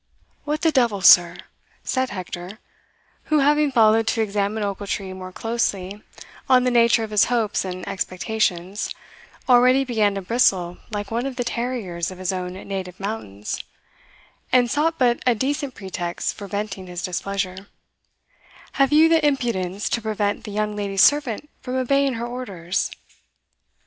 "What 0.45 0.61
the 0.61 0.71
devil, 0.71 1.01
sir," 1.01 1.37
said 1.83 2.09
Hector, 2.09 2.57
who 3.25 3.37
having 3.41 3.71
followed 3.71 4.07
to 4.07 4.21
examine 4.23 4.63
Ochiltree 4.63 5.13
more 5.13 5.31
closely 5.31 6.01
on 6.49 6.63
the 6.63 6.71
nature 6.71 7.03
of 7.03 7.11
his 7.11 7.25
hopes 7.25 7.63
and 7.63 7.87
expectations, 7.87 8.95
already 9.47 9.85
began 9.85 10.15
to 10.15 10.23
bristle 10.23 10.79
like 10.89 11.11
one 11.11 11.27
of 11.27 11.35
the 11.35 11.43
terriers 11.43 12.09
of 12.09 12.17
his 12.17 12.33
own 12.33 12.53
native 12.53 12.99
mountains, 12.99 13.63
and 14.51 14.71
sought 14.71 14.97
but 14.97 15.21
a 15.27 15.35
decent 15.35 15.75
pretext 15.75 16.33
for 16.33 16.47
venting 16.47 16.87
his 16.87 17.03
displeasure, 17.03 17.67
"have 18.81 18.91
you 18.91 19.07
the 19.07 19.23
impudence 19.23 19.87
to 19.89 20.01
prevent 20.01 20.45
the 20.45 20.51
young 20.51 20.75
lady's 20.75 21.03
servant 21.03 21.47
from 21.61 21.75
obeying 21.75 22.13
her 22.15 22.25
orders?" 22.25 22.89